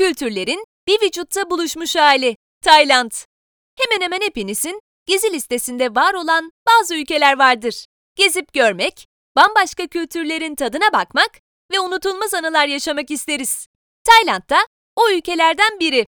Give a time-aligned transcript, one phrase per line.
[0.00, 2.36] Kültürlerin bir vücutta buluşmuş hali.
[2.64, 3.10] Tayland.
[3.78, 7.86] Hemen hemen hepinizin gezi listesinde var olan bazı ülkeler vardır.
[8.16, 11.30] Gezip görmek, bambaşka kültürlerin tadına bakmak
[11.72, 13.66] ve unutulmaz anılar yaşamak isteriz.
[14.04, 14.58] Tayland da
[14.96, 16.06] o ülkelerden biri.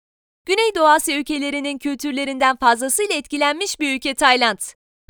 [0.45, 4.59] Güneydoğu Asya ülkelerinin kültürlerinden fazlasıyla etkilenmiş bir ülke Tayland.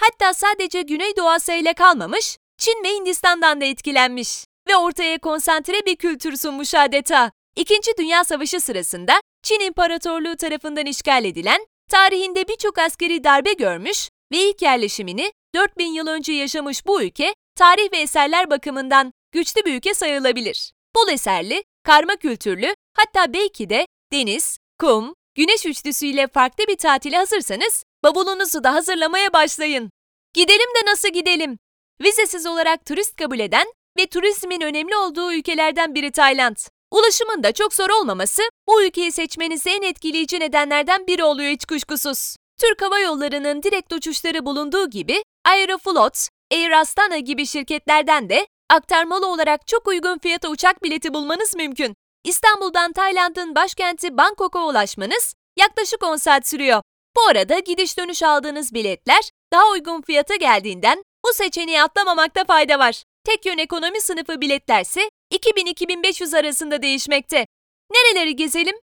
[0.02, 5.96] Hatta sadece Güneydoğu Asya ile kalmamış, Çin ve Hindistan'dan da etkilenmiş ve ortaya konsantre bir
[5.96, 7.32] kültür sunmuş adeta.
[7.56, 9.14] İkinci Dünya Savaşı sırasında
[9.44, 16.08] Çin İmparatorluğu tarafından işgal edilen, tarihinde birçok askeri darbe görmüş ve ilk yerleşimini 4000 yıl
[16.08, 20.72] önce yaşamış bu ülke, tarih ve eserler bakımından güçlü bir ülke sayılabilir.
[20.96, 27.84] Bol eserli, karma kültürlü, hatta belki de deniz, kum, güneş üçlüsüyle farklı bir tatile hazırsanız
[28.04, 29.90] bavulunuzu da hazırlamaya başlayın.
[30.34, 31.58] Gidelim de nasıl gidelim?
[32.02, 33.68] Vizesiz olarak turist kabul eden
[33.98, 36.58] ve turizmin önemli olduğu ülkelerden biri Tayland.
[36.92, 42.36] Ulaşımın da çok zor olmaması bu ülkeyi seçmenizi en etkileyici nedenlerden biri oluyor hiç kuşkusuz.
[42.62, 49.68] Türk Hava Yolları'nın direkt uçuşları bulunduğu gibi Aeroflot, Air Astana gibi şirketlerden de aktarmalı olarak
[49.68, 51.96] çok uygun fiyata uçak bileti bulmanız mümkün.
[52.24, 56.82] İstanbul'dan Tayland'ın başkenti Bangkok'a ulaşmanız yaklaşık 10 saat sürüyor.
[57.18, 63.04] Bu arada gidiş dönüş aldığınız biletler daha uygun fiyata geldiğinden bu seçeneği atlamamakta fayda var.
[63.26, 67.48] Tek yön ekonomi sınıfı biletlerse 2000-2500 arasında değişmekte.
[67.92, 68.76] Nereleri gezelim?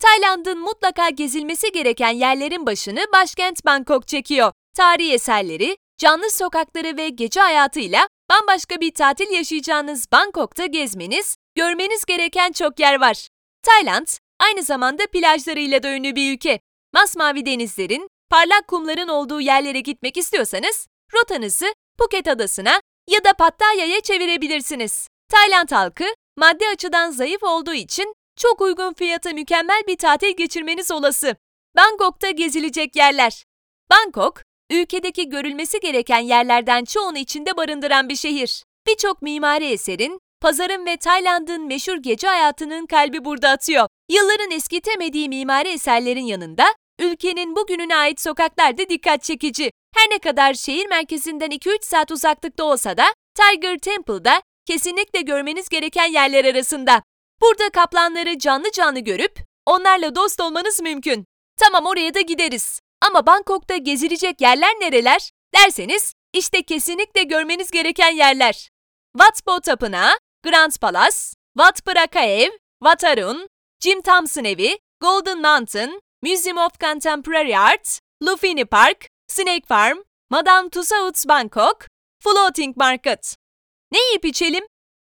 [0.00, 4.52] Tayland'ın mutlaka gezilmesi gereken yerlerin başını başkent Bangkok çekiyor.
[4.76, 12.52] Tarihi eserleri, canlı sokakları ve gece hayatıyla bambaşka bir tatil yaşayacağınız Bangkok'ta gezmeniz, görmeniz gereken
[12.52, 13.28] çok yer var.
[13.62, 14.06] Tayland,
[14.40, 16.60] aynı zamanda plajlarıyla da ünlü bir ülke.
[16.92, 25.08] Masmavi denizlerin, parlak kumların olduğu yerlere gitmek istiyorsanız, rotanızı Phuket Adası'na ya da Pattaya'ya çevirebilirsiniz.
[25.28, 26.04] Tayland halkı
[26.36, 31.36] maddi açıdan zayıf olduğu için çok uygun fiyata mükemmel bir tatil geçirmeniz olası.
[31.76, 33.44] Bangkok'ta gezilecek yerler.
[33.90, 38.64] Bangkok, ülkedeki görülmesi gereken yerlerden çoğunu içinde barındıran bir şehir.
[38.86, 43.88] Birçok mimari eserin, pazarın ve Tayland'ın meşhur gece hayatının kalbi burada atıyor.
[44.10, 46.64] Yılların eskitemediği mimari eserlerin yanında
[46.98, 49.70] ülkenin bugününe ait sokaklar da dikkat çekici.
[49.94, 53.04] Her ne kadar şehir merkezinden 2-3 saat uzaklıkta olsa da
[53.34, 57.02] Tiger Temple'da kesinlikle görmeniz gereken yerler arasında.
[57.40, 61.24] Burada kaplanları canlı canlı görüp onlarla dost olmanız mümkün.
[61.56, 62.80] Tamam oraya da gideriz.
[63.08, 65.30] Ama Bangkok'ta gezilecek yerler nereler?
[65.54, 68.68] Derseniz işte kesinlikle görmeniz gereken yerler.
[69.18, 70.10] Wat Po Tapınağı,
[70.44, 71.16] Grand Palace,
[71.58, 72.50] Wat Phra Ev,
[72.84, 73.48] Wat Arun,
[73.80, 79.98] Jim Thompson Evi, Golden Mountain, Museum of Contemporary Art, Lufini Park, Snake Farm,
[80.30, 81.86] Madame Tussauds Bangkok,
[82.22, 83.36] Floating Market.
[83.92, 84.64] Ne yiyip içelim?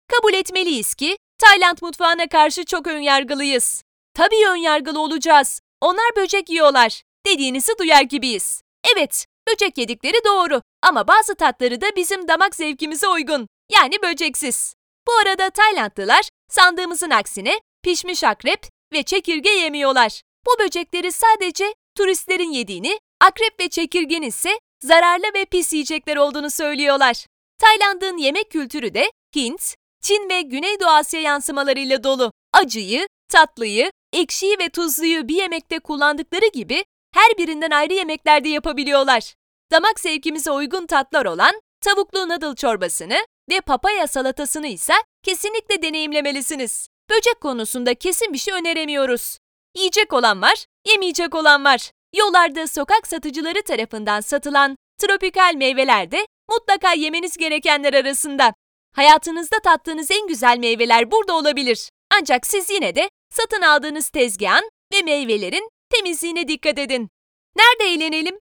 [0.08, 3.82] Kabul etmeliyiz ki Tayland mutfağına karşı çok önyargılıyız.
[4.14, 5.60] Tabii önyargılı olacağız.
[5.80, 7.02] Onlar böcek yiyorlar.
[7.26, 8.62] Dediğinizi duyar gibiyiz.
[8.94, 13.48] Evet, böcek yedikleri doğru ama bazı tatları da bizim damak zevkimize uygun.
[13.72, 14.74] Yani böceksiz.
[15.08, 20.22] Bu arada Taylandlılar sandığımızın aksine pişmiş akrep ve çekirge yemiyorlar.
[20.46, 27.26] Bu böcekleri sadece turistlerin yediğini, akrep ve çekirgenin ise zararlı ve pis yiyecekler olduğunu söylüyorlar.
[27.58, 32.32] Tayland'ın yemek kültürü de Hint, Çin ve Güneydoğu Asya yansımalarıyla dolu.
[32.52, 36.84] Acıyı, tatlıyı, ekşiyi ve tuzluyu bir yemekte kullandıkları gibi
[37.14, 39.34] her birinden ayrı yemeklerde yapabiliyorlar.
[39.72, 46.88] Damak zevkimize uygun tatlar olan tavuklu noodle çorbasını ve papaya salatasını ise kesinlikle deneyimlemelisiniz.
[47.10, 49.38] Böcek konusunda kesin bir şey öneremiyoruz.
[49.76, 51.90] Yiyecek olan var, yemeyecek olan var.
[52.16, 58.54] Yollarda sokak satıcıları tarafından satılan tropikal meyveler de mutlaka yemeniz gerekenler arasında.
[58.96, 61.90] Hayatınızda tattığınız en güzel meyveler burada olabilir.
[62.20, 67.08] Ancak siz yine de satın aldığınız tezgahın ve meyvelerin temizliğine dikkat edin.
[67.56, 68.38] Nerede eğlenelim?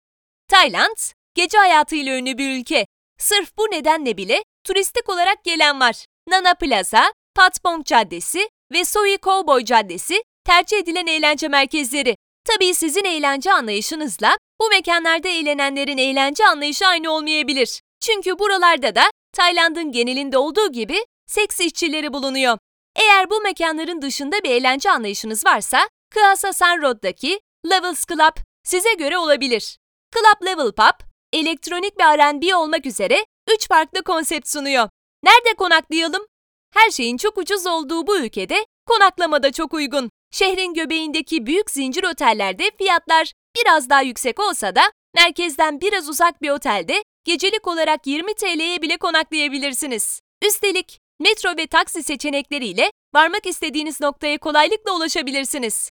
[0.49, 0.97] Tayland,
[1.35, 2.87] gece hayatıyla ünlü bir ülke.
[3.19, 6.05] Sırf bu nedenle bile turistik olarak gelen var.
[6.29, 12.17] Nana Plaza, Patpong Caddesi ve Soi Cowboy Caddesi tercih edilen eğlence merkezleri.
[12.45, 17.81] Tabii sizin eğlence anlayışınızla bu mekanlarda eğlenenlerin eğlence anlayışı aynı olmayabilir.
[18.01, 19.03] Çünkü buralarda da
[19.33, 20.97] Tayland'ın genelinde olduğu gibi
[21.27, 22.59] seks işçileri bulunuyor.
[22.97, 27.41] Eğer bu mekanların dışında bir eğlence anlayışınız varsa, Kıasa San Road'daki
[27.71, 29.79] Levels Club size göre olabilir.
[30.15, 34.89] Club Level Pub, elektronik ve R&B olmak üzere 3 farklı konsept sunuyor.
[35.23, 36.27] Nerede konaklayalım?
[36.75, 40.11] Her şeyin çok ucuz olduğu bu ülkede konaklama da çok uygun.
[40.31, 44.83] Şehrin göbeğindeki büyük zincir otellerde fiyatlar biraz daha yüksek olsa da
[45.15, 50.21] merkezden biraz uzak bir otelde gecelik olarak 20 TL'ye bile konaklayabilirsiniz.
[50.43, 55.91] Üstelik Metro ve taksi seçenekleriyle varmak istediğiniz noktaya kolaylıkla ulaşabilirsiniz.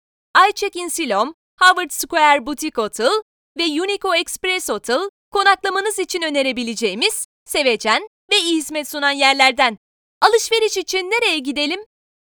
[0.49, 3.21] iCheck-in Silom, Howard Square Boutique Hotel
[3.57, 9.77] ve Unico Express Hotel konaklamanız için önerebileceğimiz sevecen ve iyi hizmet sunan yerlerden.
[10.21, 11.79] Alışveriş için nereye gidelim?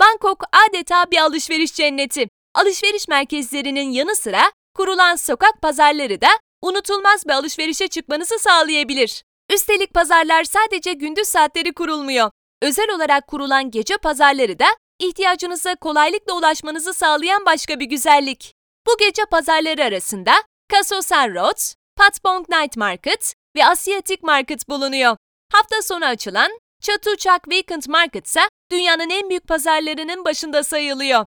[0.00, 2.28] Bangkok adeta bir alışveriş cenneti.
[2.54, 4.42] Alışveriş merkezlerinin yanı sıra
[4.74, 6.28] kurulan sokak pazarları da
[6.62, 9.22] unutulmaz bir alışverişe çıkmanızı sağlayabilir.
[9.50, 12.30] Üstelik pazarlar sadece gündüz saatleri kurulmuyor.
[12.62, 14.66] Özel olarak kurulan gece pazarları da
[14.98, 18.54] ihtiyacınıza kolaylıkla ulaşmanızı sağlayan başka bir güzellik.
[18.86, 20.32] Bu gece pazarları arasında
[20.70, 25.16] Kaso San Roads, Patpong Night Market ve Asiatic Market bulunuyor.
[25.52, 31.26] Hafta sonu açılan Chatuchak Weekend Market ise dünyanın en büyük pazarlarının başında sayılıyor.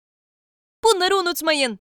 [0.84, 1.80] Bunları unutmayın.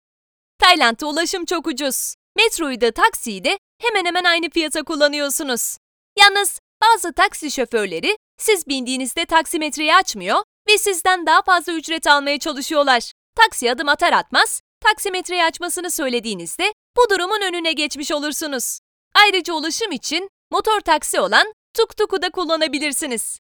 [0.58, 2.14] Tayland'da ulaşım çok ucuz.
[2.36, 5.76] Metroyu da taksiyi de hemen hemen aynı fiyata kullanıyorsunuz.
[6.18, 13.12] Yalnız bazı taksi şoförleri siz bindiğinizde taksimetreyi açmıyor ve sizden daha fazla ücret almaya çalışıyorlar.
[13.36, 18.80] Taksi adım atar atmaz taksimetreyi açmasını söylediğinizde bu durumun önüne geçmiş olursunuz.
[19.14, 23.39] Ayrıca ulaşım için motor taksi olan tuk tuk'u da kullanabilirsiniz.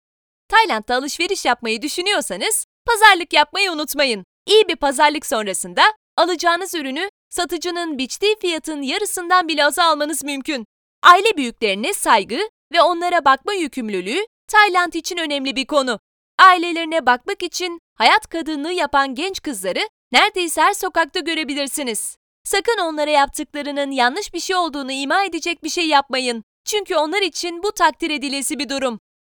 [0.50, 4.24] Tayland'da alışveriş yapmayı düşünüyorsanız pazarlık yapmayı unutmayın.
[4.46, 5.82] İyi bir pazarlık sonrasında
[6.16, 10.64] alacağınız ürünü satıcının biçtiği fiyatın yarısından bile aza almanız mümkün.
[11.02, 12.38] Aile büyüklerine saygı
[12.72, 15.98] ve onlara bakma yükümlülüğü Tayland için önemli bir konu.
[16.38, 22.16] Ailelerine bakmak için hayat kadınlığı yapan genç kızları neredeyse her sokakta görebilirsiniz.
[22.44, 26.44] Sakın onlara yaptıklarının yanlış bir şey olduğunu ima edecek bir şey yapmayın.
[26.64, 29.00] Çünkü onlar için bu takdir edilesi bir durum.